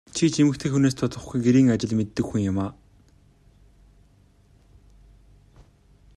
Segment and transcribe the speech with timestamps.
[0.15, 2.71] Чи ч эмэгтэй хүнээс дутахгүй гэрийн ажил мэддэг хүн юмаа.